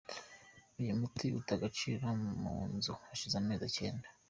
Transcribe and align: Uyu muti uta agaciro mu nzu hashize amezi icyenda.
Uyu 0.79 0.99
muti 0.99 1.25
uta 1.39 1.53
agaciro 1.57 2.05
mu 2.41 2.55
nzu 2.73 2.91
hashize 3.07 3.35
amezi 3.37 3.63
icyenda. 3.67 4.07